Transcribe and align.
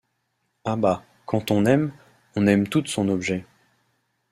Ah 0.65 0.75
bah! 0.77 1.03
quand 1.27 1.51
on 1.51 1.63
aime, 1.67 1.93
on 2.35 2.47
aime 2.47 2.67
tout 2.67 2.81
de 2.81 2.87
son 2.87 3.07
objet. 3.07 3.45